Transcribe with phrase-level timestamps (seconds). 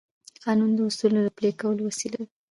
[0.43, 2.29] قانون د اصولو د پلي کولو وسیله ده.